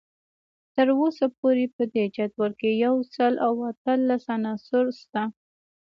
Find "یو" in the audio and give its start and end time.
2.85-2.95